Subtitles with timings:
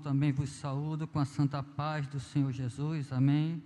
[0.00, 3.12] também vos saúdo com a santa paz do Senhor Jesus.
[3.12, 3.62] Amém.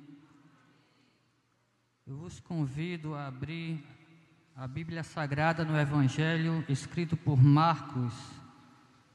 [2.05, 3.85] Eu vos convido a abrir
[4.57, 8.13] a Bíblia Sagrada no Evangelho escrito por Marcos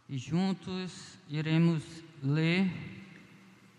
[0.07, 1.83] e juntos iremos
[2.23, 2.71] ler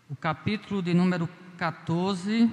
[0.07, 2.47] o capítulo de número 14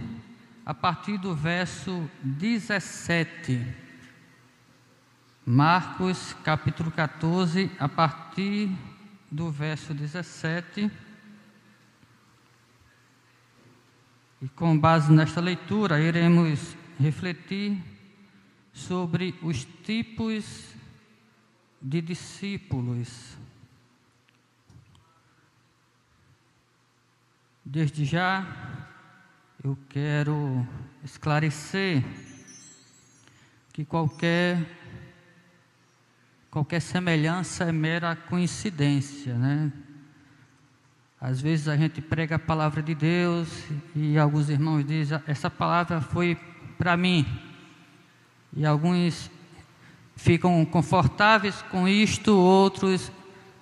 [0.64, 3.62] a partir do verso 17.
[5.44, 8.70] Marcos capítulo 14 a partir
[9.30, 10.90] do verso 17.
[14.40, 17.82] E com base nesta leitura, iremos refletir
[18.72, 20.74] sobre os tipos
[21.80, 23.36] de discípulos.
[27.64, 28.46] Desde já,
[29.62, 30.66] eu quero
[31.04, 32.02] esclarecer
[33.72, 34.77] que qualquer
[36.50, 39.72] qualquer semelhança é mera coincidência, né?
[41.20, 43.48] Às vezes a gente prega a palavra de Deus
[43.94, 46.38] e alguns irmãos dizem: essa palavra foi
[46.78, 47.26] para mim.
[48.56, 49.30] E alguns
[50.14, 53.10] ficam confortáveis com isto, outros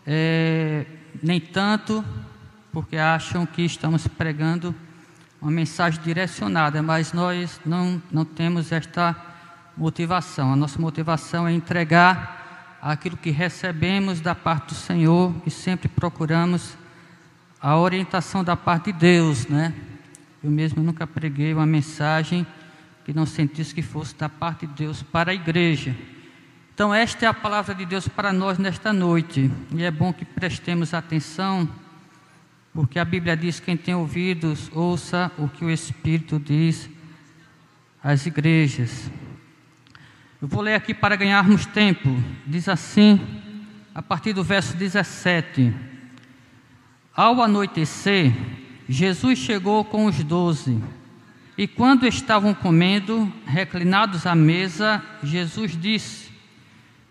[0.07, 0.87] é,
[1.23, 2.05] nem tanto,
[2.73, 4.75] porque acham que estamos pregando
[5.41, 9.17] uma mensagem direcionada, mas nós não, não temos esta
[9.77, 10.53] motivação.
[10.53, 12.46] A nossa motivação é entregar
[12.93, 16.77] aquilo que recebemos da parte do Senhor e sempre procuramos
[17.61, 19.75] a orientação da parte de Deus, né?
[20.43, 22.47] Eu mesmo nunca preguei uma mensagem
[23.05, 25.97] que não sentisse que fosse da parte de Deus para a igreja.
[26.73, 30.25] Então, esta é a palavra de Deus para nós nesta noite, e é bom que
[30.25, 31.69] prestemos atenção,
[32.73, 36.89] porque a Bíblia diz: quem tem ouvidos, ouça o que o Espírito diz
[38.01, 39.11] às igrejas.
[40.41, 42.15] Eu vou ler aqui para ganharmos tempo.
[42.47, 43.19] Diz assim,
[43.95, 45.73] a partir do verso 17:
[47.15, 48.35] Ao anoitecer,
[48.87, 50.79] Jesus chegou com os doze.
[51.57, 56.31] E quando estavam comendo, reclinados à mesa, Jesus disse: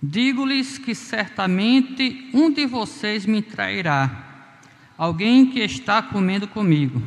[0.01, 4.51] Digo-lhes que certamente um de vocês me trairá,
[4.95, 7.01] alguém que está comendo comigo.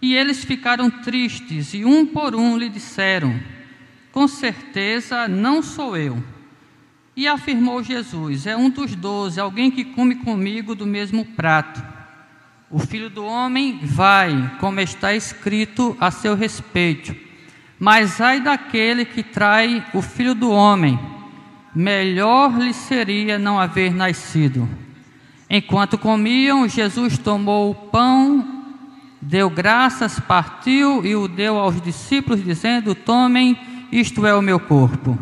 [0.00, 3.34] E eles ficaram tristes, e um por um lhe disseram:
[4.14, 6.22] com certeza não sou eu.
[7.16, 11.82] E afirmou Jesus: É um dos doze, alguém que come comigo do mesmo prato.
[12.70, 17.14] O filho do homem vai, como está escrito a seu respeito.
[17.76, 20.96] Mas ai daquele que trai o filho do homem,
[21.74, 24.68] melhor lhe seria não haver nascido.
[25.50, 28.62] Enquanto comiam, Jesus tomou o pão,
[29.20, 35.16] deu graças, partiu e o deu aos discípulos, dizendo: Tomem isto é o meu corpo.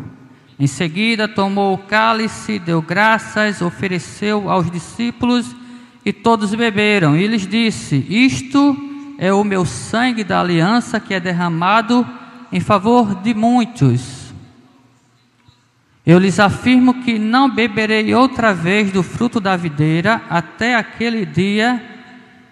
[0.59, 5.55] Em seguida, tomou o cálice, deu graças, ofereceu aos discípulos
[6.03, 7.15] e todos beberam.
[7.15, 8.75] E lhes disse: Isto
[9.19, 12.03] é o meu sangue da aliança que é derramado
[12.51, 14.33] em favor de muitos.
[16.03, 21.81] Eu lhes afirmo que não beberei outra vez do fruto da videira até aquele dia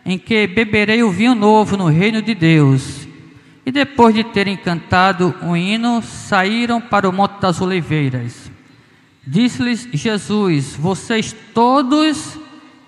[0.05, 3.00] em que beberei o vinho novo no reino de Deus.
[3.71, 8.51] E depois de terem cantado um hino, saíram para o Monte das Oliveiras.
[9.25, 12.37] Disse-lhes Jesus: Vocês todos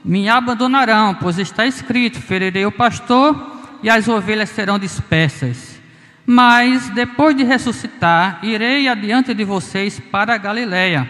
[0.03, 5.79] me abandonarão, pois está escrito: Ferirei o pastor e as ovelhas serão dispersas.
[6.25, 11.09] Mas depois de ressuscitar, irei adiante de vocês para a Galiléia.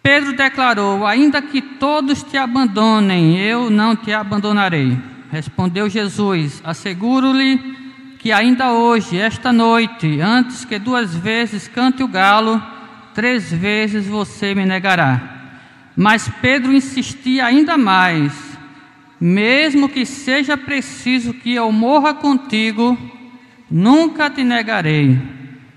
[0.00, 4.96] Pedro declarou: Ainda que todos te abandonem, eu não te abandonarei.
[5.32, 7.77] Respondeu Jesus: Asseguro-lhe
[8.28, 12.62] que ainda hoje, esta noite, antes que duas vezes cante o galo,
[13.14, 15.54] três vezes você me negará.
[15.96, 18.34] Mas Pedro insistia ainda mais:
[19.18, 22.98] mesmo que seja preciso que eu morra contigo,
[23.70, 25.18] nunca te negarei.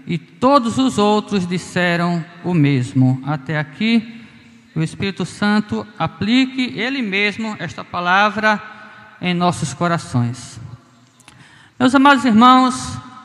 [0.05, 3.23] E todos os outros disseram o mesmo.
[3.25, 4.25] Até aqui,
[4.75, 8.61] o Espírito Santo aplique ele mesmo esta palavra
[9.21, 10.60] em nossos corações.
[11.81, 12.75] Meus amados irmãos,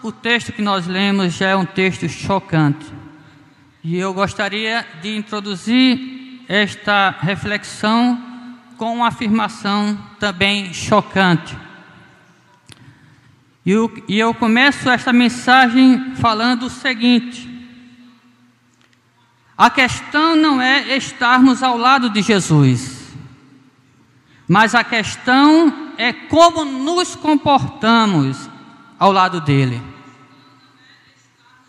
[0.03, 2.87] o texto que nós lemos já é um texto chocante.
[3.85, 8.19] E eu gostaria de introduzir esta reflexão
[8.79, 11.55] com uma afirmação também chocante.
[13.67, 17.47] E eu, e eu começo esta mensagem falando o seguinte:
[19.55, 23.13] a questão não é estarmos ao lado de Jesus,
[24.49, 28.46] mas a questão é como nos comportamos
[28.99, 29.81] ao lado dele.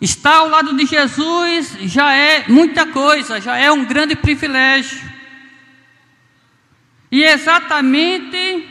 [0.00, 5.00] Estar ao lado de Jesus já é muita coisa, já é um grande privilégio.
[7.10, 8.68] E exatamente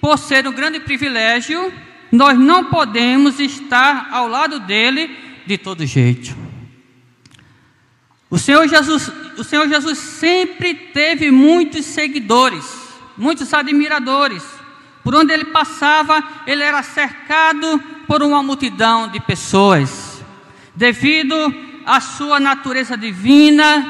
[0.00, 1.72] por ser um grande privilégio,
[2.10, 5.10] nós não podemos estar ao lado dele
[5.46, 6.34] de todo jeito.
[8.30, 12.64] O Senhor Jesus, o Senhor Jesus sempre teve muitos seguidores,
[13.18, 14.42] muitos admiradores.
[15.02, 20.20] Por onde ele passava, ele era cercado por uma multidão de pessoas,
[20.74, 21.32] devido
[21.86, 23.86] à sua natureza divina,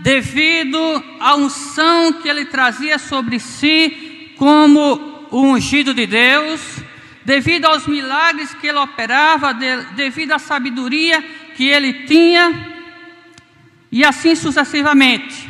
[0.00, 0.76] devido
[1.20, 6.60] à unção que ele trazia sobre si como o ungido de Deus,
[7.24, 11.22] devido aos milagres que ele operava, de, devido à sabedoria
[11.54, 12.72] que ele tinha,
[13.92, 15.48] e assim sucessivamente.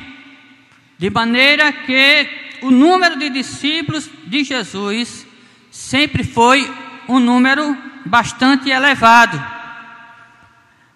[0.98, 2.28] De maneira que
[2.60, 5.26] o número de discípulos de Jesus
[5.70, 6.70] sempre foi
[7.08, 9.42] um número bastante elevado.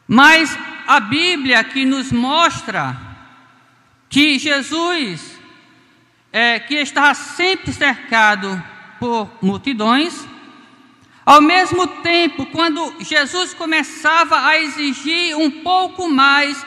[0.06, 0.56] Mas
[0.86, 2.96] a Bíblia que nos mostra
[4.08, 5.38] que Jesus,
[6.32, 8.62] é, que estava sempre cercado
[9.00, 10.26] por multidões,
[11.26, 16.64] ao mesmo tempo, quando Jesus começava a exigir um pouco mais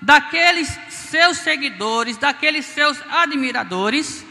[0.00, 4.24] daqueles seus seguidores, daqueles seus admiradores,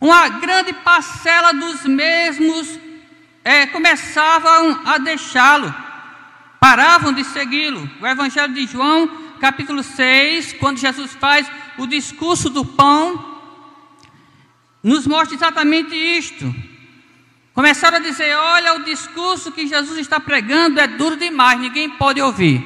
[0.00, 2.78] uma grande parcela dos mesmos
[3.44, 5.74] é, começavam a deixá-lo,
[6.60, 7.88] paravam de segui-lo.
[8.00, 9.08] O Evangelho de João,
[9.40, 13.40] capítulo 6, quando Jesus faz o discurso do pão,
[14.82, 16.54] nos mostra exatamente isto.
[17.54, 22.20] Começaram a dizer: olha, o discurso que Jesus está pregando é duro demais, ninguém pode
[22.20, 22.64] ouvir.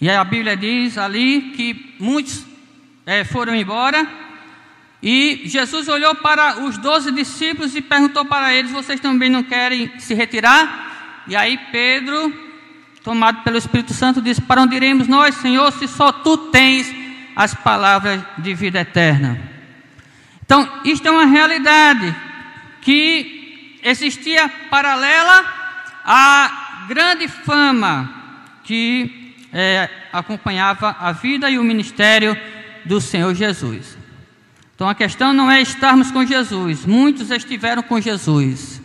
[0.00, 2.44] E a Bíblia diz ali que muitos
[3.04, 4.06] é, foram embora.
[5.02, 9.90] E Jesus olhou para os doze discípulos e perguntou para eles: Vocês também não querem
[9.98, 11.24] se retirar?
[11.26, 12.32] E aí Pedro,
[13.02, 16.94] tomado pelo Espírito Santo, disse: Para onde iremos nós, Senhor, se só tu tens
[17.34, 19.40] as palavras de vida eterna?
[20.44, 22.14] Então, isto é uma realidade
[22.82, 25.44] que existia paralela
[26.04, 28.12] à grande fama
[28.64, 32.36] que é, acompanhava a vida e o ministério
[32.84, 33.99] do Senhor Jesus.
[34.80, 38.80] Então a questão não é estarmos com Jesus, muitos estiveram com Jesus,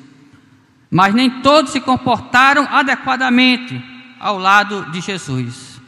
[0.92, 3.81] mas nem todos se comportaram adequadamente
[4.19, 5.80] ao lado de Jesus.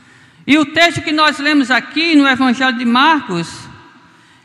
[0.48, 3.50] E o texto que nós lemos aqui no Evangelho de Marcos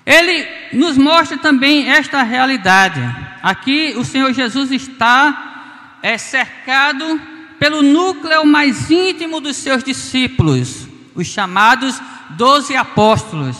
[0.04, 3.00] ele nos mostra também esta realidade.
[3.40, 7.20] Aqui o Senhor Jesus está é, cercado
[7.60, 13.56] pelo núcleo mais íntimo dos seus discípulos, os chamados doze apóstolos.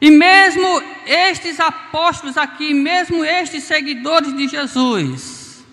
[0.00, 5.64] E mesmo estes apóstolos aqui, mesmo estes seguidores de Jesus,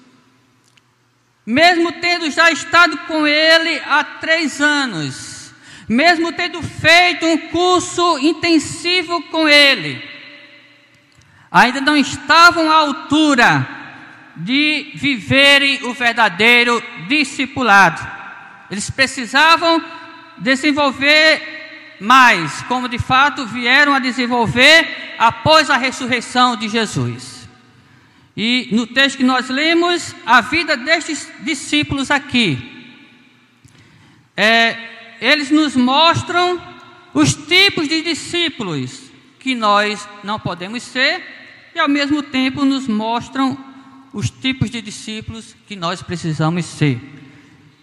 [1.45, 5.53] mesmo tendo já estado com ele há três anos,
[5.87, 10.01] mesmo tendo feito um curso intensivo com ele,
[11.51, 13.67] ainda não estavam à altura
[14.37, 18.01] de viverem o verdadeiro discipulado.
[18.69, 19.83] Eles precisavam
[20.37, 21.60] desenvolver
[22.01, 27.47] mais, como de fato vieram a desenvolver após a ressurreição de Jesus.
[28.35, 32.57] E no texto que nós lemos, a vida destes discípulos aqui
[34.35, 34.89] é
[35.21, 36.59] eles nos mostram
[37.13, 41.23] os tipos de discípulos que nós não podemos ser
[41.75, 43.55] e ao mesmo tempo nos mostram
[44.11, 46.99] os tipos de discípulos que nós precisamos ser.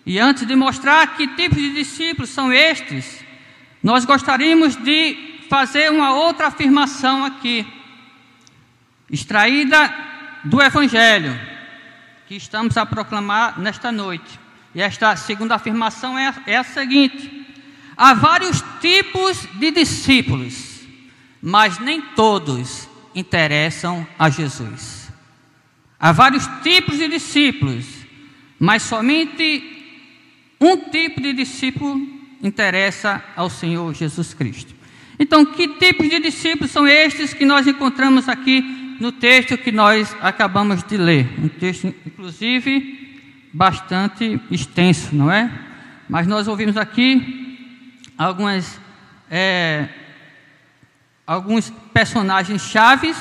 [0.04, 3.27] E antes de mostrar que tipos de discípulos são estes,
[3.82, 5.16] nós gostaríamos de
[5.48, 7.66] fazer uma outra afirmação aqui,
[9.10, 9.94] extraída
[10.44, 11.38] do Evangelho,
[12.26, 14.38] que estamos a proclamar nesta noite.
[14.74, 17.46] E esta segunda afirmação é, é a seguinte:
[17.96, 20.80] há vários tipos de discípulos,
[21.40, 25.10] mas nem todos interessam a Jesus.
[25.98, 27.86] Há vários tipos de discípulos,
[28.58, 29.76] mas somente
[30.60, 34.74] um tipo de discípulo interessa ao Senhor Jesus Cristo.
[35.18, 40.14] Então, que tipos de discípulos são estes que nós encontramos aqui no texto que nós
[40.20, 41.28] acabamos de ler?
[41.38, 45.50] Um texto, inclusive, bastante extenso, não é?
[46.08, 47.58] Mas nós ouvimos aqui
[48.16, 48.80] algumas,
[49.30, 49.88] é,
[51.26, 53.16] alguns personagens chaves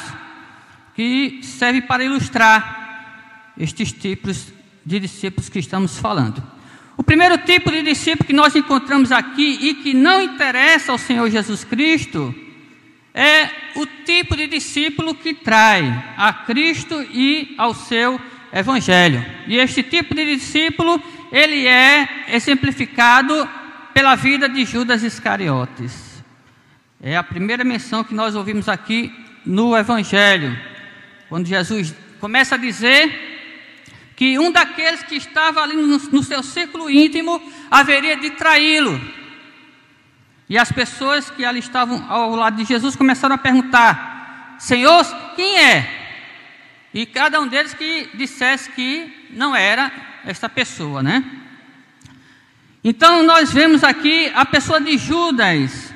[0.95, 4.53] que servem para ilustrar estes tipos
[4.85, 6.56] de discípulos que estamos falando.
[6.97, 11.29] O primeiro tipo de discípulo que nós encontramos aqui e que não interessa ao Senhor
[11.29, 12.33] Jesus Cristo
[13.13, 15.83] é o tipo de discípulo que trai
[16.17, 18.19] a Cristo e ao seu
[18.51, 19.23] evangelho.
[19.47, 20.99] E este tipo de discípulo,
[21.31, 23.47] ele é exemplificado
[23.93, 26.23] pela vida de Judas Iscariotes.
[26.99, 29.13] É a primeira menção que nós ouvimos aqui
[29.45, 30.57] no Evangelho,
[31.29, 33.36] quando Jesus começa a dizer
[34.17, 38.99] que um daqueles que estava ali no, no seu círculo íntimo haveria de traí-lo.
[40.49, 45.05] E as pessoas que ali estavam ao lado de Jesus começaram a perguntar: Senhor,
[45.35, 46.07] quem é?
[46.91, 49.91] E cada um deles que dissesse que não era
[50.25, 51.23] esta pessoa, né?
[52.83, 55.93] Então nós vemos aqui a pessoa de Judas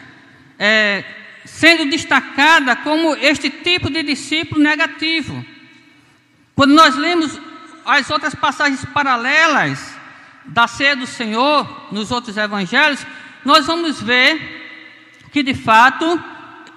[0.60, 1.04] é,
[1.44, 5.44] sendo destacada como este tipo de discípulo negativo.
[6.54, 7.40] Quando nós lemos
[7.86, 9.96] as outras passagens paralelas
[10.46, 13.06] da ceia do Senhor nos outros evangelhos,
[13.44, 14.60] nós vamos ver
[15.32, 16.22] que de fato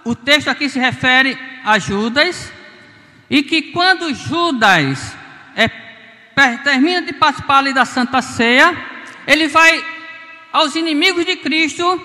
[0.05, 2.53] o texto aqui se refere a Judas
[3.29, 5.17] e que quando Judas
[5.57, 5.69] é,
[6.59, 8.77] termina de participar ali da Santa Ceia,
[9.27, 9.83] ele vai
[10.53, 12.01] aos inimigos de Cristo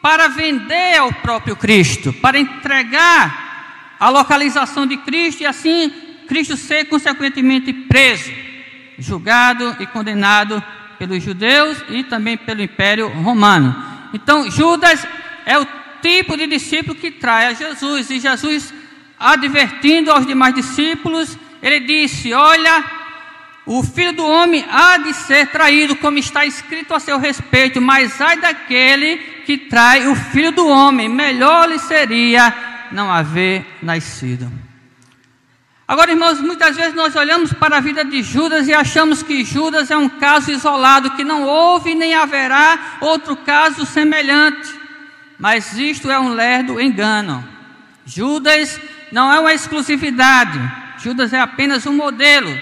[0.00, 6.84] para vender ao próprio Cristo, para entregar a localização de Cristo e assim Cristo ser
[6.84, 8.30] consequentemente preso,
[8.98, 10.62] julgado e condenado
[10.98, 13.74] pelos judeus e também pelo Império Romano.
[14.12, 15.06] Então, Judas
[15.46, 15.66] é o
[16.02, 18.74] tipo de discípulo que trai a Jesus, e Jesus,
[19.18, 22.84] advertindo aos demais discípulos, ele disse: Olha,
[23.64, 28.20] o filho do homem há de ser traído, como está escrito a seu respeito, mas
[28.20, 29.16] ai daquele
[29.46, 32.52] que trai o filho do homem, melhor lhe seria
[32.92, 34.67] não haver nascido.
[35.88, 39.90] Agora, irmãos, muitas vezes nós olhamos para a vida de Judas e achamos que Judas
[39.90, 44.68] é um caso isolado, que não houve nem haverá outro caso semelhante.
[45.38, 47.42] Mas isto é um lerdo engano.
[48.04, 48.78] Judas
[49.10, 50.60] não é uma exclusividade,
[50.98, 52.54] Judas é apenas um modelo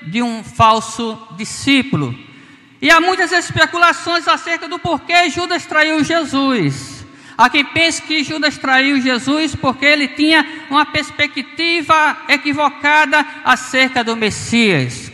[0.00, 2.16] de um falso discípulo.
[2.80, 6.97] E há muitas especulações acerca do porquê Judas traiu Jesus.
[7.38, 14.16] Há quem pense que Judas traiu Jesus porque ele tinha uma perspectiva equivocada acerca do
[14.16, 15.12] Messias,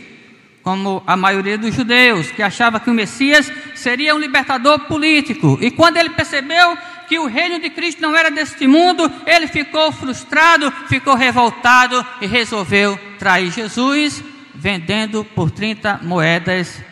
[0.63, 5.59] como a maioria dos judeus, que achava que o Messias seria um libertador político.
[5.61, 6.75] E quando ele percebeu
[7.07, 12.25] que o reino de Cristo não era deste mundo, ele ficou frustrado, ficou revoltado e
[12.25, 14.23] resolveu trair Jesus,
[14.55, 16.83] vendendo por 30 moedas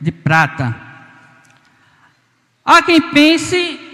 [0.00, 0.74] de prata.
[2.64, 3.87] Há quem pense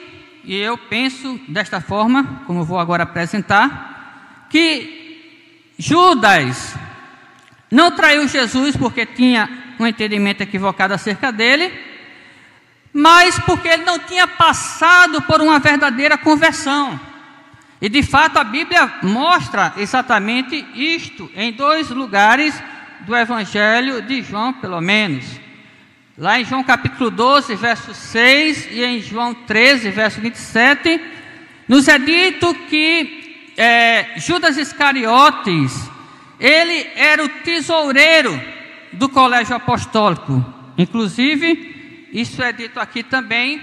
[0.44, 6.74] e eu penso desta forma, como vou agora apresentar, que Judas
[7.70, 9.48] não traiu Jesus porque tinha
[9.78, 11.72] um entendimento equivocado acerca dele,
[12.92, 16.98] mas porque ele não tinha passado por uma verdadeira conversão.
[17.80, 22.54] E de fato a Bíblia mostra exatamente isto em dois lugares
[23.00, 25.43] do Evangelho de João, pelo menos.
[26.16, 31.00] Lá em João capítulo 12, verso 6 e em João 13, verso 27,
[31.66, 35.90] nos é dito que é, Judas Iscariotes,
[36.38, 38.40] ele era o tesoureiro
[38.92, 40.44] do colégio apostólico.
[40.78, 43.60] Inclusive, isso é dito aqui também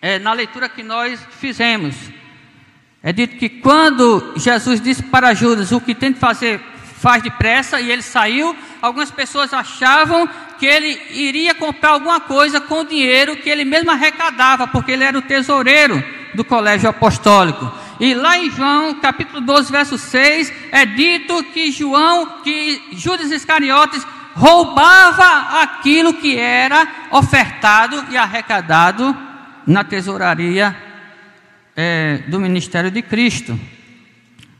[0.00, 1.94] é, na leitura que nós fizemos.
[3.02, 6.58] É dito que quando Jesus disse para Judas o que tem de fazer,
[7.00, 10.26] faz depressa, e ele saiu, algumas pessoas achavam
[10.60, 15.02] que ele iria comprar alguma coisa com o dinheiro que ele mesmo arrecadava, porque ele
[15.02, 17.72] era o tesoureiro do colégio apostólico.
[17.98, 24.06] E lá em João, capítulo 12, verso 6, é dito que João, que Judas Iscariotes
[24.34, 29.16] roubava aquilo que era ofertado e arrecadado
[29.66, 30.76] na tesouraria
[31.74, 33.58] é, do ministério de Cristo.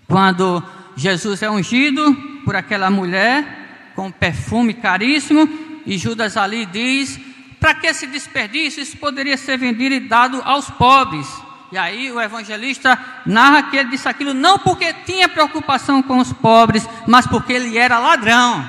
[0.08, 0.62] Quando
[0.96, 7.18] Jesus é ungido por aquela mulher com perfume caríssimo, e Judas ali diz:
[7.58, 8.82] para que esse desperdício?
[8.82, 11.26] Isso poderia ser vendido e dado aos pobres.
[11.70, 16.32] E aí o evangelista narra que ele disse aquilo não porque tinha preocupação com os
[16.32, 18.68] pobres, mas porque ele era ladrão.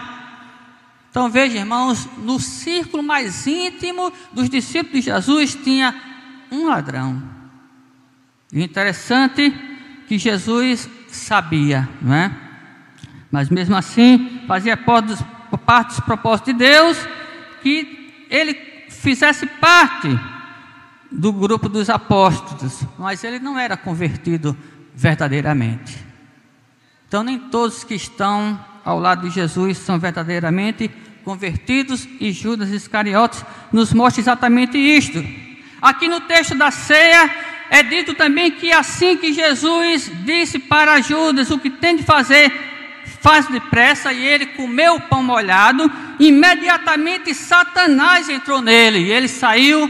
[1.09, 5.95] Então veja, irmãos, no círculo mais íntimo dos discípulos de Jesus tinha
[6.51, 7.21] um ladrão.
[8.53, 9.53] E interessante
[10.07, 12.31] que Jesus sabia, não é?
[13.31, 14.75] Mas mesmo assim, fazia
[15.57, 16.97] parte dos, propósitos de Deus
[17.61, 18.53] que ele
[18.89, 20.07] fizesse parte
[21.11, 24.55] do grupo dos apóstolos, mas ele não era convertido
[24.95, 25.97] verdadeiramente.
[27.07, 30.89] Então, nem todos que estão ao lado de Jesus são verdadeiramente
[31.23, 35.23] convertidos, e Judas Iscariotes nos mostra exatamente isto.
[35.81, 37.29] Aqui no texto da ceia
[37.69, 42.51] é dito também que assim que Jesus disse para Judas o que tem de fazer,
[43.21, 49.89] faz depressa, e ele comeu o pão molhado, imediatamente Satanás entrou nele, e ele saiu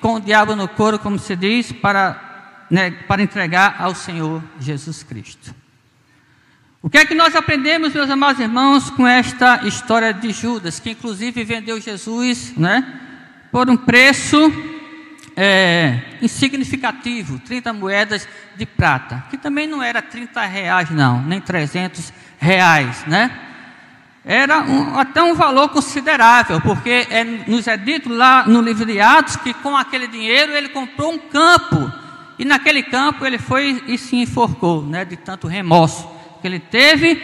[0.00, 5.02] com o diabo no couro, como se diz, para, né, para entregar ao Senhor Jesus
[5.02, 5.54] Cristo.
[6.80, 10.90] O que é que nós aprendemos, meus amados irmãos, com esta história de Judas, que
[10.90, 13.00] inclusive vendeu Jesus, né,
[13.50, 14.50] por um preço
[15.36, 22.12] é, insignificativo, 30 moedas de prata, que também não era 30 reais não, nem 300
[22.40, 23.30] reais, né?
[24.24, 29.00] Era um, até um valor considerável, porque é, nos é dito lá no livro de
[29.00, 31.92] Atos que com aquele dinheiro ele comprou um campo,
[32.38, 36.08] e naquele campo ele foi e se enforcou, né, de tanto remorso
[36.40, 37.20] que ele teve,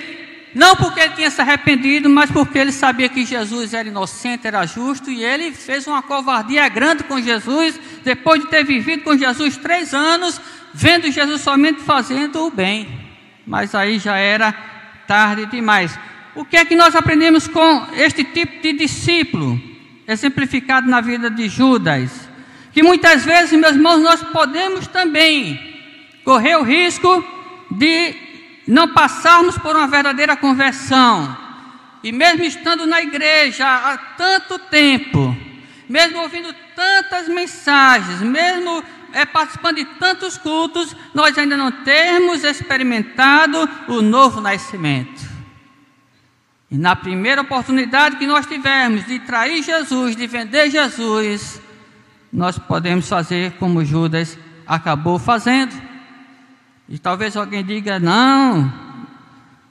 [0.54, 4.64] não porque ele tinha se arrependido, mas porque ele sabia que Jesus era inocente, era
[4.64, 9.56] justo, e ele fez uma covardia grande com Jesus, depois de ter vivido com Jesus
[9.58, 10.40] três anos,
[10.73, 12.88] vendo Jesus somente fazendo o bem.
[13.46, 14.75] Mas aí já era
[15.06, 15.98] tarde demais.
[16.34, 19.60] O que é que nós aprendemos com este tipo de discípulo,
[20.06, 22.28] exemplificado na vida de Judas?
[22.72, 25.58] Que muitas vezes, meus irmãos, nós podemos também
[26.25, 27.25] correr o risco
[27.70, 28.14] de
[28.66, 31.36] não passarmos por uma verdadeira conversão,
[32.02, 35.36] e mesmo estando na igreja há tanto tempo,
[35.88, 38.82] mesmo ouvindo tantas mensagens, mesmo
[39.16, 45.25] é, participando de tantos cultos, nós ainda não temos experimentado o novo nascimento.
[46.70, 51.62] E na primeira oportunidade que nós tivermos de trair Jesus, de vender Jesus,
[52.30, 55.75] nós podemos fazer como Judas acabou fazendo.
[56.87, 58.70] E talvez alguém diga: não,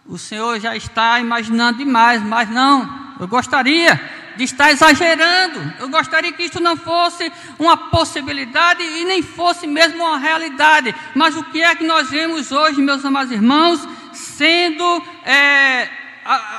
[0.08, 6.32] o Senhor já está imaginando demais, mas não, eu gostaria de estar exagerando, eu gostaria
[6.32, 10.94] que isso não fosse uma possibilidade e nem fosse mesmo uma realidade.
[11.14, 15.90] Mas o que é que nós vemos hoje, meus amados irmãos, sendo é,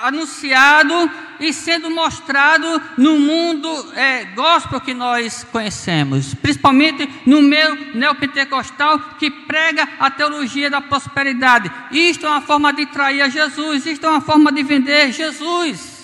[0.03, 8.99] anunciado e sendo mostrado no mundo é, gospel que nós conhecemos, principalmente no meio neopentecostal
[9.19, 11.71] que prega a teologia da prosperidade.
[11.91, 15.96] Isto é uma forma de trair a Jesus, isto é uma forma de vender Jesus.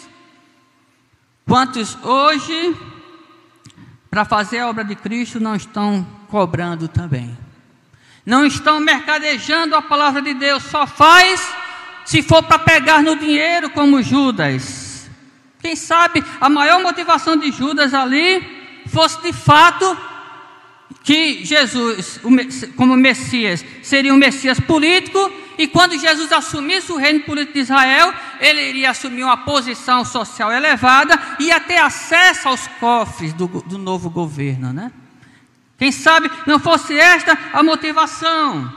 [1.52, 2.74] Quantos hoje,
[4.08, 7.36] para fazer a obra de Cristo, não estão cobrando também?
[8.24, 11.46] Não estão mercadejando a palavra de Deus, só faz
[12.06, 15.10] se for para pegar no dinheiro como Judas.
[15.60, 18.42] Quem sabe a maior motivação de Judas ali
[18.86, 19.94] fosse de fato
[21.04, 22.18] que Jesus,
[22.76, 28.12] como Messias, seria um Messias político, e quando Jesus assumisse o reino político de Israel,
[28.40, 33.78] ele iria assumir uma posição social elevada e ia ter acesso aos cofres do, do
[33.78, 34.90] novo governo, né?
[35.78, 38.72] Quem sabe não fosse esta a motivação.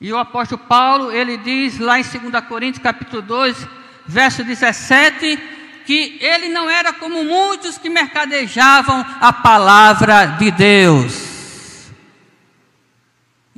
[0.00, 3.66] E o apóstolo Paulo, ele diz lá em 2 Coríntios capítulo 2,
[4.06, 5.38] verso 17,
[5.84, 11.27] que ele não era como muitos que mercadejavam a palavra de Deus.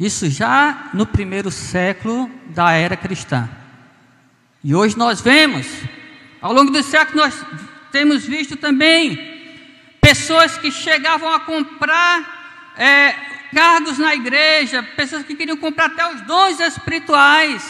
[0.00, 3.46] Isso já no primeiro século da era cristã.
[4.64, 5.66] E hoje nós vemos,
[6.40, 7.46] ao longo dos séculos nós
[7.92, 9.18] temos visto também
[10.00, 13.14] pessoas que chegavam a comprar é,
[13.54, 17.62] cargos na igreja, pessoas que queriam comprar até os dons espirituais,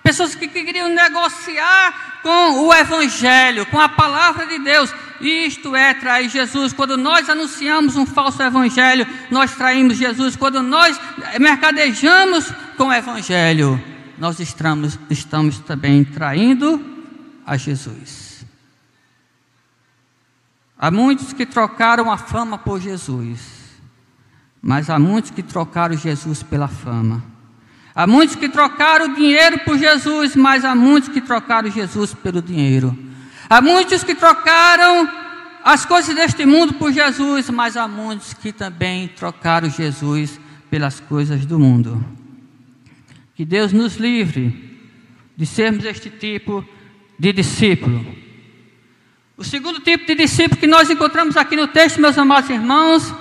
[0.00, 4.94] pessoas que queriam negociar com o Evangelho, com a palavra de Deus.
[5.20, 6.72] Isto é trair Jesus.
[6.72, 10.36] Quando nós anunciamos um falso Evangelho, nós traímos Jesus.
[10.36, 10.98] Quando nós
[11.40, 13.82] mercadejamos com o Evangelho,
[14.18, 16.80] nós estamos, estamos também traindo
[17.44, 18.44] a Jesus.
[20.78, 23.58] Há muitos que trocaram a fama por Jesus.
[24.62, 27.22] Mas há muitos que trocaram Jesus pela fama.
[27.94, 32.40] Há muitos que trocaram o dinheiro por Jesus, mas há muitos que trocaram Jesus pelo
[32.40, 32.96] dinheiro.
[33.50, 35.08] Há muitos que trocaram
[35.64, 40.38] as coisas deste mundo por Jesus, mas há muitos que também trocaram Jesus
[40.70, 42.04] pelas coisas do mundo.
[43.34, 44.78] Que Deus nos livre
[45.36, 46.66] de sermos este tipo
[47.18, 48.04] de discípulo.
[49.36, 53.14] O segundo tipo de discípulo que nós encontramos aqui no texto, meus amados irmãos,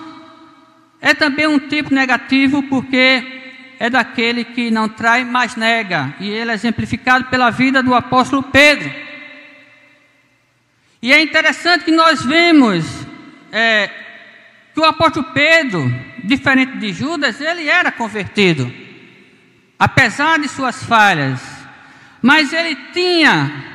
[0.99, 3.23] é também um tipo negativo porque
[3.79, 6.15] é daquele que não trai, mas nega.
[6.19, 9.06] E ele é exemplificado pela vida do apóstolo Pedro.
[11.01, 12.85] E é interessante que nós vemos
[13.51, 13.89] é,
[14.73, 18.71] que o apóstolo Pedro, diferente de Judas, ele era convertido,
[19.77, 21.39] apesar de suas falhas,
[22.21, 23.65] mas ele tinha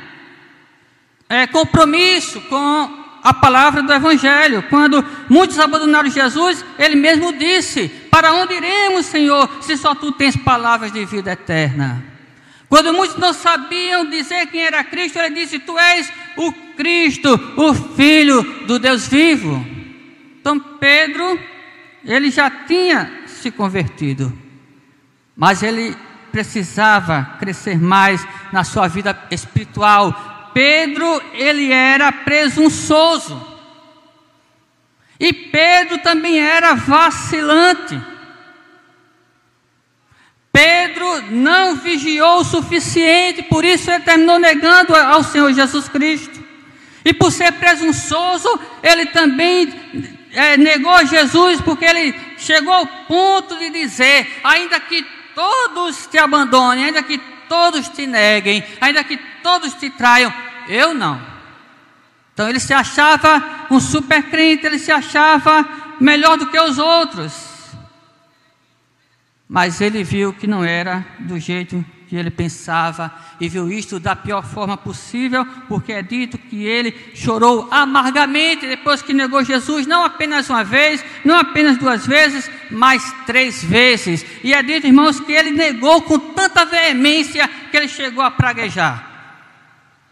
[1.29, 4.63] é, compromisso com a palavra do Evangelho.
[4.69, 10.35] Quando muitos abandonaram Jesus, ele mesmo disse: Para onde iremos, Senhor, se só tu tens
[10.35, 12.03] palavras de vida eterna?
[12.67, 17.73] Quando muitos não sabiam dizer quem era Cristo, ele disse: Tu és o Cristo, o
[17.73, 19.65] Filho do Deus vivo.
[20.39, 21.39] Então Pedro,
[22.03, 24.31] ele já tinha se convertido,
[25.35, 25.95] mas ele
[26.31, 30.51] precisava crescer mais na sua vida espiritual.
[30.53, 33.53] Pedro, ele era presunçoso.
[35.19, 38.01] E Pedro também era vacilante.
[40.51, 46.32] Pedro não vigiou o suficiente, por isso ele terminou negando ao Senhor Jesus Cristo.
[47.05, 48.47] E por ser presunçoso,
[48.81, 49.73] ele também
[50.31, 56.85] é, negou Jesus, porque ele chegou ao ponto de dizer: ainda que todos te abandonem,
[56.85, 57.17] ainda que
[57.49, 60.33] todos te neguem, ainda que todos te traiam,
[60.67, 61.21] eu não.
[62.33, 65.67] Então ele se achava um super crente, ele se achava
[65.99, 67.51] melhor do que os outros.
[69.47, 74.15] Mas ele viu que não era do jeito que ele pensava e viu isto da
[74.15, 80.03] pior forma possível, porque é dito que ele chorou amargamente depois que negou Jesus, não
[80.03, 84.23] apenas uma vez, não apenas duas vezes, mas três vezes.
[84.43, 89.41] E é dito, irmãos, que ele negou com tanta veemência que ele chegou a praguejar,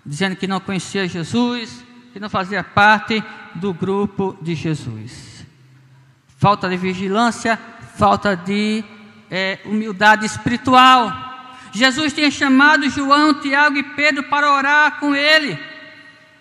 [0.03, 5.45] dizendo que não conhecia Jesus, que não fazia parte do grupo de Jesus.
[6.39, 7.59] Falta de vigilância,
[7.95, 8.83] falta de
[9.29, 11.29] é, humildade espiritual.
[11.71, 15.57] Jesus tinha chamado João, Tiago e Pedro para orar com ele.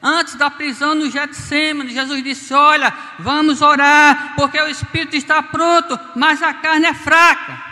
[0.02, 5.98] Antes da prisão no Getsemane, Jesus disse: Olha, vamos orar, porque o espírito está pronto,
[6.16, 7.70] mas a carne é fraca.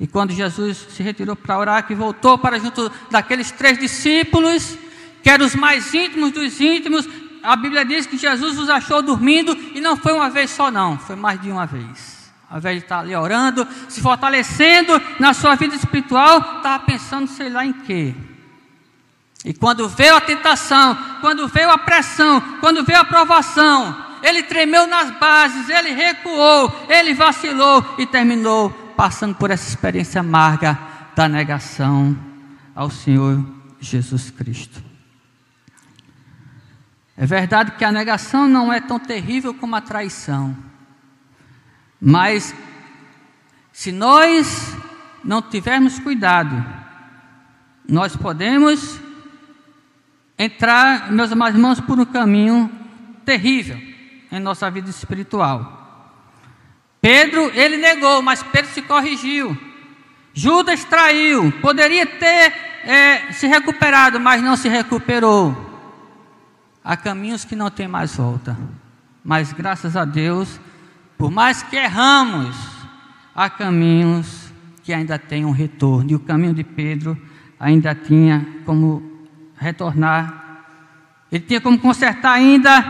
[0.00, 4.76] E quando Jesus se retirou para orar, que voltou para junto daqueles três discípulos,
[5.22, 7.08] que eram os mais íntimos dos íntimos,
[7.42, 10.98] a Bíblia diz que Jesus os achou dormindo, e não foi uma vez só, não,
[10.98, 12.15] foi mais de uma vez.
[12.48, 17.48] Ao invés de estar ali orando, se fortalecendo na sua vida espiritual, estava pensando sei
[17.48, 18.14] lá em quê.
[19.44, 24.86] E quando veio a tentação, quando veio a pressão, quando veio a provação, ele tremeu
[24.86, 30.78] nas bases, ele recuou, ele vacilou e terminou passando por essa experiência amarga
[31.14, 32.16] da negação
[32.74, 33.44] ao Senhor
[33.78, 34.82] Jesus Cristo.
[37.16, 40.56] É verdade que a negação não é tão terrível como a traição.
[42.00, 42.54] Mas
[43.72, 44.76] se nós
[45.24, 46.64] não tivermos cuidado,
[47.88, 49.00] nós podemos
[50.38, 52.70] entrar, meus amados irmãos, por um caminho
[53.24, 53.76] terrível
[54.30, 55.74] em nossa vida espiritual.
[57.00, 59.56] Pedro, ele negou, mas Pedro se corrigiu.
[60.34, 62.52] Judas traiu, poderia ter
[62.84, 65.54] é, se recuperado, mas não se recuperou.
[66.84, 68.56] Há caminhos que não tem mais volta,
[69.24, 70.60] mas graças a Deus
[71.18, 72.56] por mais que erramos,
[73.34, 74.52] há caminhos
[74.82, 76.10] que ainda têm um retorno.
[76.10, 77.20] E o caminho de Pedro
[77.58, 79.02] ainda tinha como
[79.56, 80.62] retornar.
[81.32, 82.84] Ele tinha como consertar ainda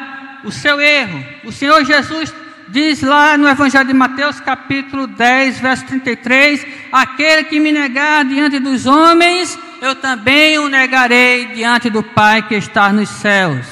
[0.45, 1.25] o seu erro.
[1.45, 2.35] O Senhor Jesus
[2.69, 8.59] diz lá no Evangelho de Mateus, capítulo 10, verso 33: Aquele que me negar diante
[8.59, 13.67] dos homens, eu também o negarei diante do Pai que está nos céus.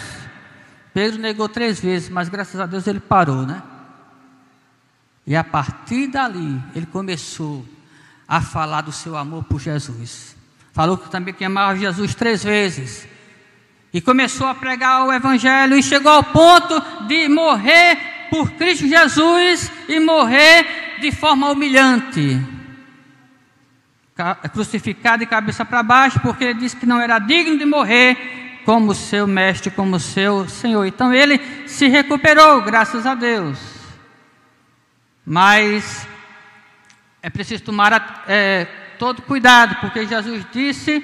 [0.92, 3.60] Pedro negou três vezes, mas graças a Deus ele parou, né?
[5.26, 7.64] E a partir dali, ele começou
[8.28, 10.37] a falar do seu amor por Jesus.
[10.72, 13.06] Falou que também que amava Jesus três vezes.
[13.92, 17.96] E começou a pregar o Evangelho e chegou ao ponto de morrer
[18.28, 22.40] por Cristo Jesus e morrer de forma humilhante.
[24.52, 28.94] Crucificado de cabeça para baixo, porque ele disse que não era digno de morrer como
[28.94, 30.84] seu mestre, como seu Senhor.
[30.87, 33.73] Então ele se recuperou, graças a Deus.
[35.24, 36.06] Mas
[37.22, 38.66] é preciso tomar é,
[38.98, 41.00] todo cuidado, porque Jesus disse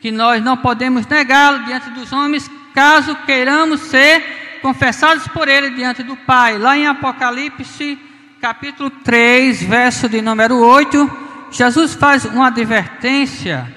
[0.00, 6.02] que nós não podemos negá-lo diante dos homens, caso queiramos ser confessados por ele diante
[6.02, 6.58] do Pai.
[6.58, 7.98] Lá em Apocalipse,
[8.40, 13.72] capítulo 3, verso de número 8, Jesus faz uma advertência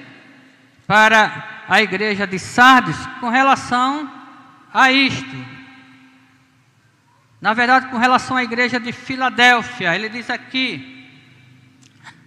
[0.86, 4.08] para a igreja de Sardes com relação
[4.72, 5.51] a isto.
[7.42, 11.08] Na verdade, com relação à igreja de Filadélfia, ele diz aqui,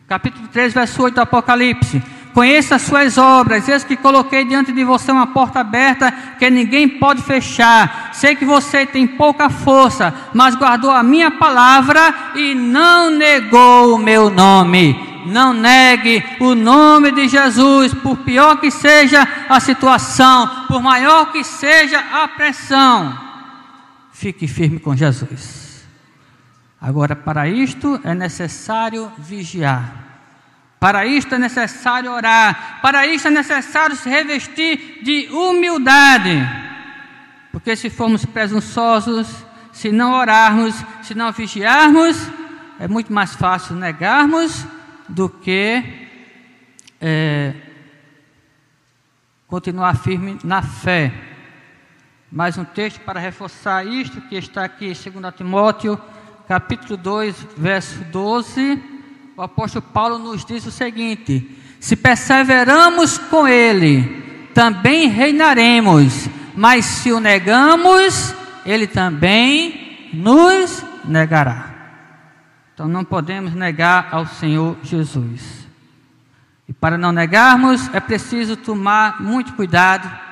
[0.10, 4.84] capítulo 3, verso 8 do Apocalipse: Conheça as suas obras, eis que coloquei diante de
[4.84, 8.10] você uma porta aberta que ninguém pode fechar.
[8.12, 13.97] Sei que você tem pouca força, mas guardou a minha palavra e não negou o
[13.97, 15.23] meu nome.
[15.28, 21.41] Não negue o nome de Jesus, por pior que seja a situação, por maior que
[21.41, 23.25] seja a pressão.
[24.15, 25.86] Fique firme com Jesus.
[26.80, 30.21] Agora, para isto é necessário vigiar.
[30.80, 32.80] Para isto é necessário orar.
[32.82, 36.32] Para isto é necessário se revestir de humildade.
[37.51, 39.28] Porque se formos presunçosos,
[39.73, 42.15] se não orarmos, se não vigiarmos,
[42.80, 44.65] é muito mais fácil negarmos
[45.10, 45.84] do que
[47.01, 47.54] é,
[49.45, 51.35] continuar firme na fé.
[52.36, 55.98] Mais um texto para reforçar isto que está aqui, 2 Timóteo,
[56.45, 58.84] capítulo 2, verso 12.
[59.38, 67.13] O apóstolo Paulo nos diz o seguinte: Se perseveramos com ele, também reinaremos, mas se
[67.13, 71.74] o negamos, ele também nos negará.
[72.74, 75.65] Então não podemos negar ao Senhor Jesus.
[76.67, 80.25] E para não negarmos, é preciso tomar muito cuidado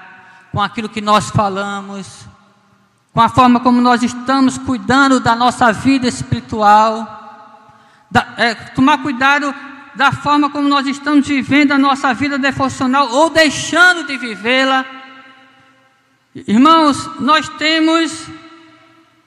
[0.54, 2.28] com aquilo que nós falamos,
[3.12, 7.58] com a forma como nós estamos cuidando da nossa vida espiritual,
[8.10, 9.54] da, é, tomar cuidado
[9.96, 14.86] da forma como nós estamos vivendo a nossa vida devocional ou deixando de vivê-la.
[16.36, 18.28] Irmãos, nós temos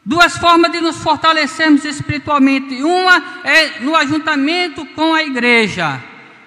[0.04, 2.84] duas formas de nos fortalecermos espiritualmente.
[2.84, 6.00] Uma é no ajuntamento com a igreja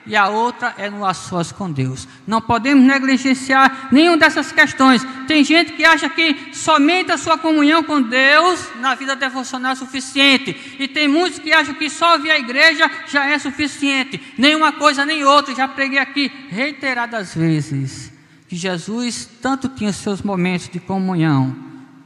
[0.10, 2.08] e a outra é no a sós com Deus.
[2.26, 5.06] Não podemos negligenciar nenhuma dessas questões.
[5.28, 9.76] Tem gente que acha que somente a sua comunhão com Deus na vida devocional é
[9.76, 10.78] suficiente.
[10.80, 14.20] E tem muitos que acham que só vir à igreja já é suficiente.
[14.36, 15.54] Nenhuma coisa nem outra.
[15.54, 18.12] Já preguei aqui reiteradas vezes
[18.48, 21.56] que Jesus tanto tinha seus momentos de comunhão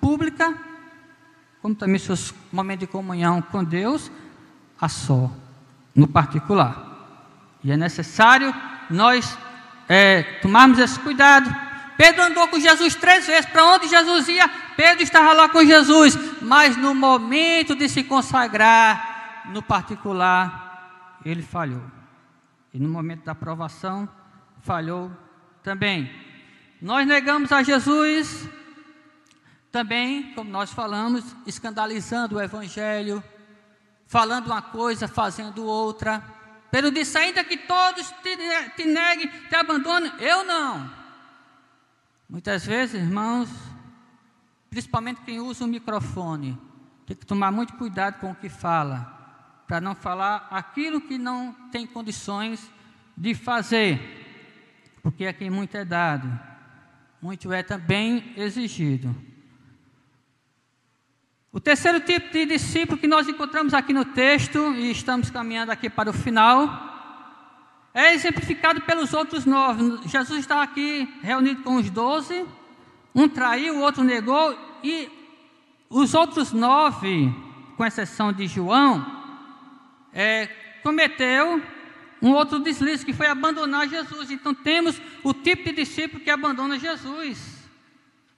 [0.02, 0.54] pública,
[1.62, 4.12] como também seus momentos de comunhão com Deus,
[4.78, 5.32] a só,
[5.96, 6.93] no particular.
[7.64, 8.54] E é necessário
[8.90, 9.38] nós
[9.88, 11.54] é, tomarmos esse cuidado.
[11.98, 13.46] Pedro andou com Jesus três vezes.
[13.46, 16.18] Para onde Jesus ia, Pedro estava lá com Jesus.
[16.42, 21.84] Mas no momento de se consagrar, no particular, ele falhou.
[22.74, 24.10] E no momento da aprovação,
[24.62, 25.12] falhou
[25.62, 26.12] também.
[26.82, 28.50] Nós negamos a Jesus
[29.72, 33.24] também, como nós falamos, escandalizando o Evangelho,
[34.06, 36.24] falando uma coisa, fazendo outra.
[36.74, 38.36] Pedro disse: ainda que todos te,
[38.76, 40.92] te neguem, te abandonem, eu não.
[42.28, 43.48] Muitas vezes, irmãos,
[44.72, 46.58] principalmente quem usa o microfone,
[47.06, 51.54] tem que tomar muito cuidado com o que fala, para não falar aquilo que não
[51.72, 52.68] tem condições
[53.16, 54.02] de fazer,
[55.04, 56.28] porque aqui muito é dado
[57.22, 59.16] muito é também exigido.
[61.56, 65.88] O terceiro tipo de discípulo que nós encontramos aqui no texto, e estamos caminhando aqui
[65.88, 66.68] para o final,
[67.94, 70.00] é exemplificado pelos outros nove.
[70.08, 72.44] Jesus está aqui reunido com os doze,
[73.14, 75.08] um traiu, o outro negou, e
[75.92, 77.32] os outros nove,
[77.78, 79.06] com exceção de João,
[80.12, 80.48] é,
[80.82, 81.62] cometeu
[82.20, 84.32] um outro deslize que foi abandonar Jesus.
[84.32, 87.70] Então temos o tipo de discípulo que abandona Jesus.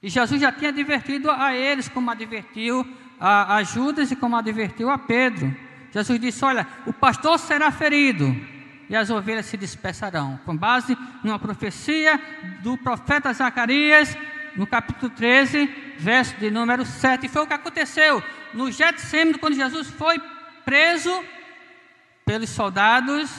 [0.02, 2.86] E Jesus já tinha advertido a eles, como advertiu
[3.18, 5.54] a, a Judas e como advertiu a Pedro.
[5.92, 8.34] Jesus disse: Olha, o pastor será ferido
[8.88, 10.38] e as ovelhas se dispersarão.
[10.44, 12.20] Com base numa profecia
[12.62, 14.16] do profeta Zacarias,
[14.56, 15.66] no capítulo 13,
[15.98, 17.26] verso de número 7.
[17.26, 18.22] E foi o que aconteceu
[18.54, 20.20] no Getsemane, quando Jesus foi
[20.64, 21.12] preso
[22.24, 23.30] pelos soldados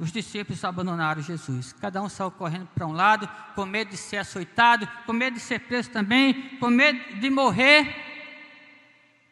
[0.00, 1.74] os discípulos abandonaram Jesus.
[1.78, 5.40] Cada um saiu correndo para um lado, com medo de ser açoitado, com medo de
[5.40, 8.09] ser preso também, com medo de morrer.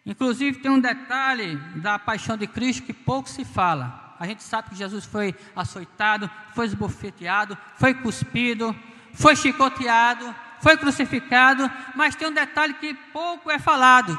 [0.09, 4.17] Inclusive, tem um detalhe da paixão de Cristo que pouco se fala.
[4.19, 8.75] A gente sabe que Jesus foi açoitado, foi esbofeteado, foi cuspido,
[9.13, 14.19] foi chicoteado, foi crucificado, mas tem um detalhe que pouco é falado.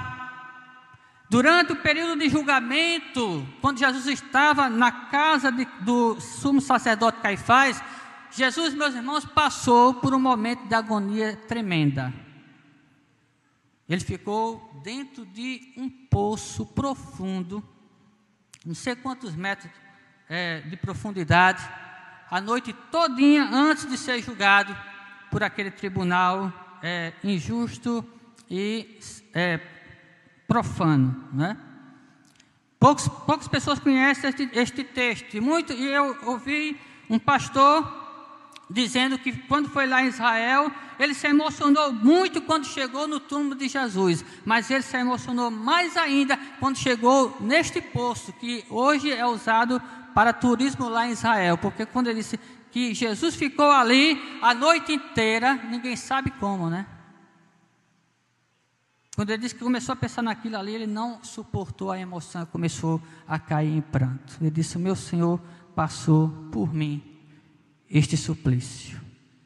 [1.28, 7.84] Durante o período de julgamento, quando Jesus estava na casa de, do sumo sacerdote Caifás,
[8.30, 12.14] Jesus, meus irmãos, passou por um momento de agonia tremenda.
[13.90, 17.68] Ele ficou dentro de um poço profundo,
[18.64, 19.72] não sei quantos metros
[20.30, 21.68] é, de profundidade,
[22.30, 24.78] a noite todinha antes de ser julgado
[25.32, 28.06] por aquele tribunal é, injusto
[28.48, 29.00] e
[29.34, 29.60] é,
[30.48, 31.58] profano, né?
[32.80, 35.42] Poucos, poucas pessoas conhecem este, este texto.
[35.42, 38.09] Muito, e eu ouvi um pastor
[38.70, 43.56] dizendo que quando foi lá em Israel, ele se emocionou muito quando chegou no túmulo
[43.56, 49.26] de Jesus, mas ele se emocionou mais ainda quando chegou neste poço que hoje é
[49.26, 49.82] usado
[50.14, 52.40] para turismo lá em Israel, porque quando ele disse
[52.72, 56.86] que Jesus ficou ali a noite inteira, ninguém sabe como, né?
[59.16, 63.02] Quando ele disse que começou a pensar naquilo ali, ele não suportou a emoção, começou
[63.28, 64.38] a cair em pranto.
[64.40, 65.42] Ele disse: Meu Senhor
[65.76, 67.09] passou por mim
[67.90, 69.00] este suplício.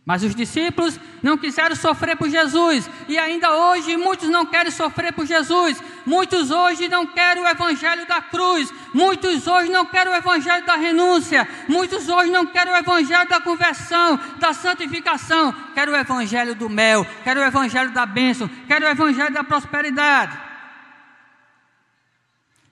[0.06, 5.14] Mas os discípulos não quiseram sofrer por Jesus, e ainda hoje muitos não querem sofrer
[5.14, 5.82] por Jesus.
[6.06, 10.76] Muitos hoje não querem o evangelho da cruz, muitos hoje não querem o evangelho da
[10.76, 16.70] renúncia, muitos hoje não querem o evangelho da conversão, da santificação, querem o evangelho do
[16.70, 20.38] mel, querem o evangelho da bênção, querem o evangelho da prosperidade.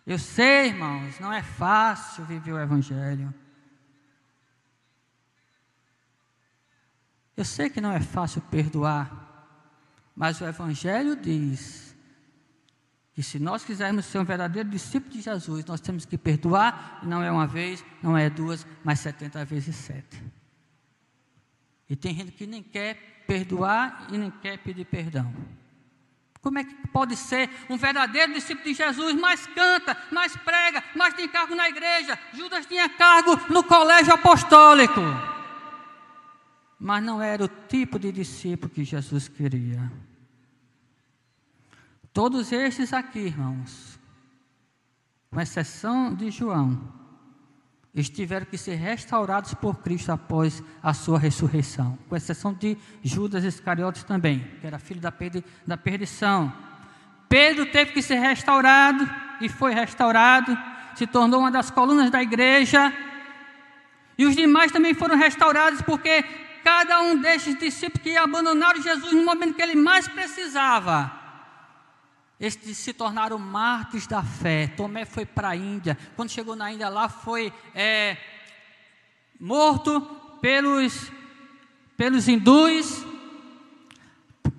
[0.05, 3.33] Eu sei, irmãos, não é fácil viver o evangelho.
[7.41, 9.09] Eu sei que não é fácil perdoar,
[10.15, 11.97] mas o Evangelho diz
[13.15, 17.23] que se nós quisermos ser um verdadeiro discípulo de Jesus, nós temos que perdoar, não
[17.23, 20.23] é uma vez, não é duas, mas setenta vezes sete.
[21.89, 25.33] E tem gente que nem quer perdoar e nem quer pedir perdão.
[26.43, 31.15] Como é que pode ser um verdadeiro discípulo de Jesus, mais canta, mais prega, mais
[31.15, 32.19] tem cargo na igreja?
[32.33, 35.01] Judas tinha cargo no colégio apostólico
[36.83, 39.91] mas não era o tipo de discípulo que Jesus queria.
[42.11, 43.99] Todos estes aqui, irmãos,
[45.29, 46.81] com exceção de João,
[47.93, 54.03] estiveram que ser restaurados por Cristo após a sua ressurreição, com exceção de Judas Iscariotes
[54.03, 56.51] também, que era filho da, perdi da perdição.
[57.29, 59.07] Pedro teve que ser restaurado
[59.39, 60.57] e foi restaurado,
[60.95, 62.91] se tornou uma das colunas da igreja.
[64.17, 66.25] E os demais também foram restaurados porque
[66.63, 71.11] cada um destes discípulos que abandonaram Jesus no momento que ele mais precisava,
[72.39, 74.67] estes se tornaram mártires da fé.
[74.75, 75.97] Tomé foi para a Índia.
[76.15, 78.17] Quando chegou na Índia, lá foi é,
[79.39, 80.01] morto
[80.41, 81.11] pelos,
[81.95, 83.05] pelos hindus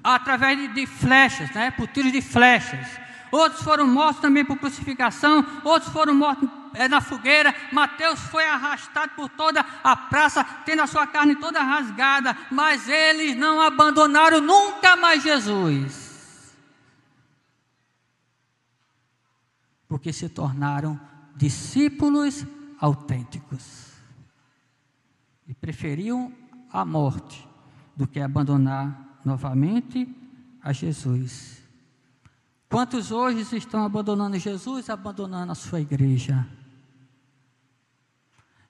[0.02, 2.86] através de, de flechas, né, por tiros de flechas.
[3.32, 5.44] Outros foram mortos também por crucificação.
[5.64, 6.48] Outros foram mortos
[6.88, 7.54] na fogueira.
[7.72, 13.36] Mateus foi arrastado por toda a praça, tendo a sua carne toda rasgada, mas eles
[13.36, 16.56] não abandonaram nunca mais Jesus.
[19.88, 20.98] Porque se tornaram
[21.36, 22.46] discípulos
[22.78, 23.92] autênticos
[25.46, 26.32] e preferiam
[26.72, 27.46] a morte
[27.96, 30.08] do que abandonar novamente
[30.62, 31.62] a Jesus.
[32.68, 36.46] Quantos hoje estão abandonando Jesus, abandonando a sua igreja?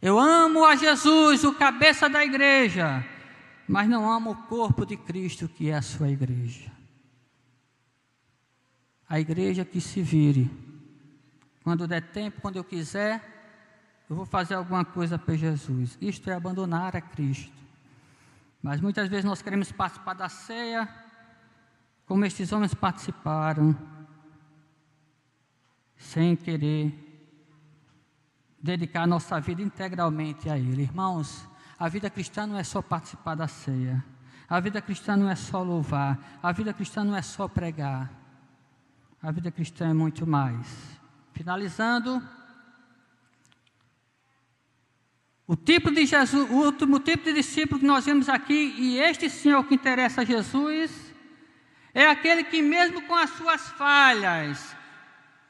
[0.02, 3.06] Eu amo a Jesus, o cabeça da igreja,
[3.68, 6.72] mas não amo o corpo de Cristo, que é a sua igreja.
[9.08, 10.50] A igreja que se vire.
[11.62, 13.22] Quando der tempo, quando eu quiser,
[14.10, 15.96] eu vou fazer alguma coisa para Jesus.
[16.00, 17.52] Isto é abandonar a Cristo.
[18.60, 20.88] Mas muitas vezes nós queremos participar da ceia,
[22.06, 23.78] como estes homens participaram,
[25.96, 27.11] sem querer
[28.62, 30.82] dedicar nossa vida integralmente a Ele.
[30.82, 31.48] Irmãos,
[31.78, 34.04] a vida cristã não é só participar da ceia.
[34.48, 36.38] A vida cristã não é só louvar.
[36.42, 38.10] A vida cristã não é só pregar.
[39.20, 40.66] A vida cristã é muito mais.
[41.32, 42.22] Finalizando,
[45.46, 49.28] o tipo de Jesus, o último tipo de discípulo que nós vemos aqui, e este
[49.28, 51.12] sim é o que interessa a Jesus,
[51.92, 54.76] é aquele que mesmo com as suas falhas,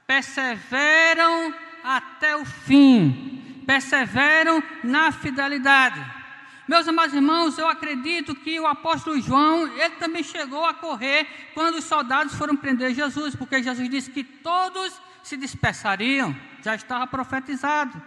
[0.06, 6.00] perseveram até o fim, perseveram na fidelidade.
[6.68, 11.76] Meus amados irmãos, eu acredito que o apóstolo João, ele também chegou a correr quando
[11.76, 14.92] os soldados foram prender Jesus, porque Jesus disse que todos
[15.22, 18.00] se dispersariam, já estava profetizado.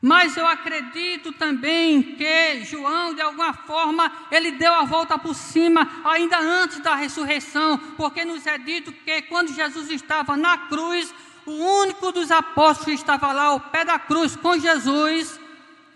[0.00, 5.88] Mas eu acredito também que João, de alguma forma, ele deu a volta por cima,
[6.04, 11.12] ainda antes da ressurreição, porque nos é dito que quando Jesus estava na cruz,
[11.46, 15.40] o único dos apóstolos que estava lá ao pé da cruz com Jesus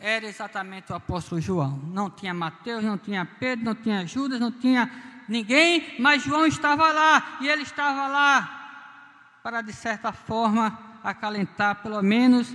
[0.00, 1.78] era exatamente o apóstolo João.
[1.92, 4.90] Não tinha Mateus, não tinha Pedro, não tinha Judas, não tinha
[5.28, 8.56] ninguém, mas João estava lá e ele estava lá
[9.42, 12.54] para, de certa forma, acalentar pelo menos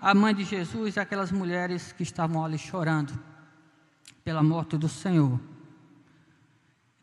[0.00, 3.12] a mãe de Jesus e aquelas mulheres que estavam ali chorando
[4.24, 5.38] pela morte do Senhor.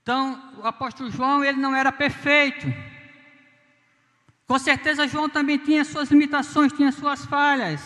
[0.02, 2.68] Então, o apóstolo João, ele não era perfeito.
[4.46, 7.82] Com certeza, João também tinha suas limitações, tinha suas falhas,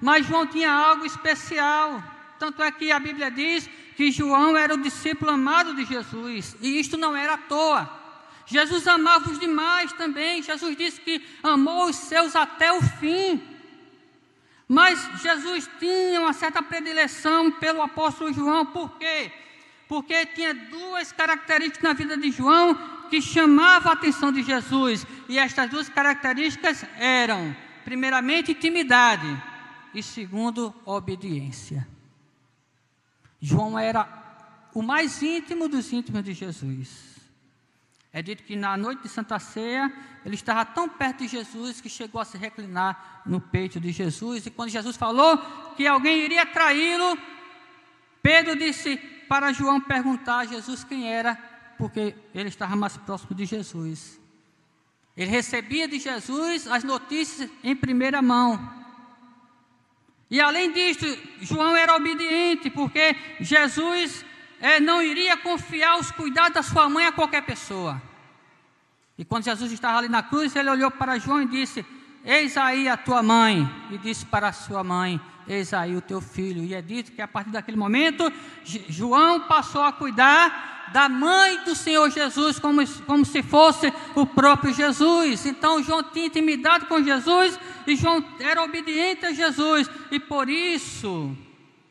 [0.00, 2.02] mas João tinha algo especial.
[2.38, 6.80] Tanto é que a Bíblia diz que João era o discípulo amado de Jesus, e
[6.80, 7.98] isto não era à toa.
[8.46, 10.42] Jesus amava os demais também.
[10.42, 13.42] Jesus disse que amou os seus até o fim.
[14.66, 19.30] Mas Jesus tinha uma certa predileção pelo apóstolo João, por quê?
[19.86, 22.78] Porque tinha duas características na vida de João
[23.08, 25.06] que chamava a atenção de Jesus.
[25.28, 27.54] E estas duas características eram,
[27.84, 29.26] primeiramente, intimidade
[29.94, 31.86] e segundo, obediência.
[33.40, 34.06] João era
[34.74, 37.18] o mais íntimo dos íntimos de Jesus.
[38.12, 39.92] É dito que na noite de Santa Ceia,
[40.24, 44.46] ele estava tão perto de Jesus que chegou a se reclinar no peito de Jesus.
[44.46, 45.38] E quando Jesus falou
[45.76, 47.18] que alguém iria traí-lo,
[48.22, 48.96] Pedro disse
[49.28, 51.38] para João perguntar a Jesus quem era,
[51.78, 54.20] porque ele estava mais próximo de Jesus.
[55.16, 58.76] Ele recebia de Jesus as notícias em primeira mão.
[60.30, 61.06] E além disso,
[61.40, 64.24] João era obediente, porque Jesus
[64.60, 68.00] é, não iria confiar os cuidados da sua mãe a qualquer pessoa.
[69.16, 71.84] E quando Jesus estava ali na cruz, ele olhou para João e disse:
[72.24, 73.68] Eis aí a tua mãe.
[73.90, 76.62] E disse para a sua mãe: Eis aí o teu filho.
[76.62, 78.30] E é dito que a partir daquele momento,
[78.64, 84.72] João passou a cuidar da mãe do Senhor Jesus, como, como se fosse o próprio
[84.72, 85.46] Jesus.
[85.46, 89.90] Então, João tinha intimidade com Jesus e João era obediente a Jesus.
[90.10, 91.36] E por isso,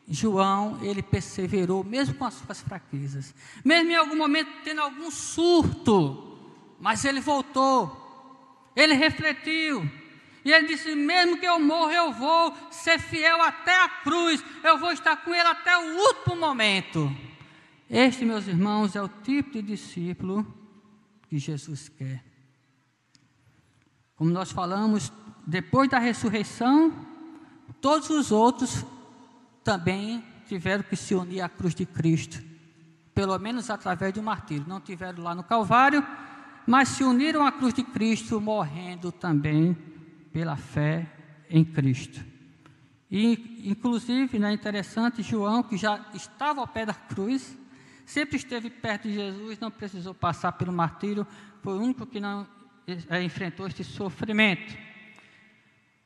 [0.08, 3.34] João, ele perseverou, mesmo com as suas fraquezas,
[3.64, 6.38] mesmo em algum momento tendo algum surto,
[6.80, 9.88] mas ele voltou, ele refletiu,
[10.44, 14.78] e ele disse: mesmo que eu morra, eu vou ser fiel até a cruz, eu
[14.78, 17.10] vou estar com ele até o último momento.
[17.90, 20.46] Este, meus irmãos, é o tipo de discípulo
[21.28, 22.24] que Jesus quer.
[24.14, 25.12] Como nós falamos,
[25.46, 26.92] depois da ressurreição,
[27.80, 28.84] todos os outros
[29.62, 32.42] também tiveram que se unir à cruz de Cristo,
[33.14, 34.64] pelo menos através do martírio.
[34.66, 36.04] Não tiveram lá no Calvário,
[36.66, 39.76] mas se uniram à cruz de Cristo, morrendo também
[40.38, 41.04] pela fé
[41.50, 42.24] em Cristo.
[43.10, 47.58] E, inclusive, né, interessante, João, que já estava ao pé da cruz,
[48.06, 51.26] sempre esteve perto de Jesus, não precisou passar pelo martírio,
[51.60, 52.46] foi o único que não
[53.10, 54.78] é, enfrentou este sofrimento.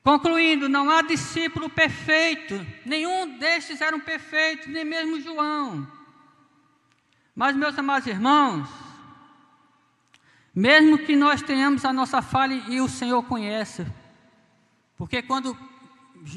[0.02, 2.54] Concluindo, não há discípulo perfeito,
[2.86, 5.86] nenhum destes eram perfeitos, nem mesmo João.
[7.36, 8.66] Mas, meus amados irmãos,
[10.54, 13.86] mesmo que nós tenhamos a nossa falha e o Senhor conhece,
[14.96, 15.56] porque quando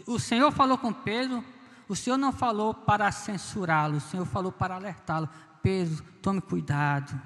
[0.08, 1.44] o Senhor falou com Pedro,
[1.88, 5.30] o Senhor não falou para censurá-lo, o Senhor falou para alertá-lo:
[5.62, 7.20] Pedro, tome cuidado,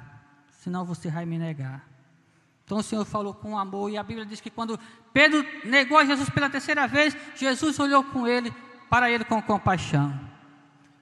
[0.59, 1.87] senão você vai me negar.
[2.65, 4.79] Então o Senhor falou com amor, e a Bíblia diz que quando
[5.11, 8.53] Pedro negou a Jesus pela terceira vez, Jesus olhou com ele,
[8.89, 10.13] para ele com compaixão.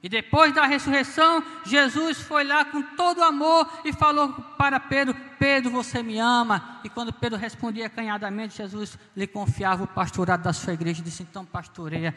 [0.02, 5.70] E depois da ressurreição, Jesus foi lá com todo amor e falou para Pedro: Pedro,
[5.70, 6.80] você me ama?
[6.84, 11.24] E quando Pedro respondia acanhadamente, Jesus lhe confiava o pastorado da sua igreja e disse:
[11.24, 12.14] Então pastoreia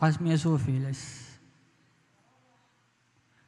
[0.00, 1.40] as minhas ovelhas.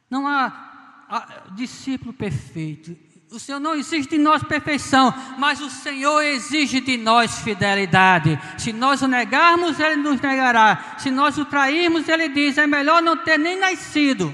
[0.09, 2.97] Não há, há discípulo perfeito,
[3.35, 8.39] o Senhor não exige de nós perfeição, mas o Senhor exige de nós fidelidade.
[8.57, 10.95] Se nós o negarmos, Ele nos negará.
[10.99, 14.33] Se nós o trairmos, Ele diz: é melhor não ter nem nascido.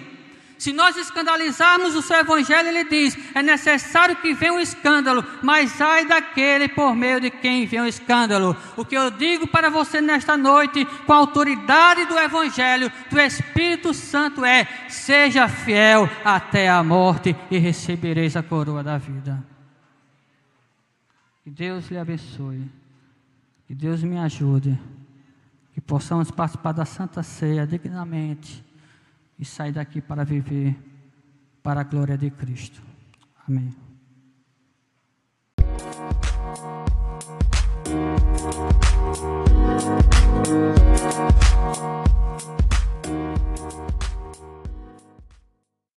[0.60, 5.80] Se nós escandalizarmos o seu evangelho, ele diz: é necessário que venha um escândalo, mas
[5.80, 8.54] ai daquele por meio de quem vem o um escândalo.
[8.76, 13.94] O que eu digo para você nesta noite, com a autoridade do evangelho, do Espírito
[13.94, 19.42] Santo, é: seja fiel até a morte e recebereis a coroa da vida.
[21.42, 22.70] Que Deus lhe abençoe.
[23.66, 24.78] Que Deus me ajude.
[25.72, 28.68] Que possamos participar da Santa Ceia dignamente
[29.40, 30.76] e sair daqui para viver
[31.62, 32.82] para a glória de Cristo.
[33.48, 33.74] Amém.